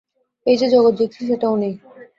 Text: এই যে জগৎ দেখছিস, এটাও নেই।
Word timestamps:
এই 0.45 0.57
যে 0.57 0.67
জগৎ 0.69 0.93
দেখছিস, 0.97 1.27
এটাও 1.29 1.55
নেই। 1.55 1.73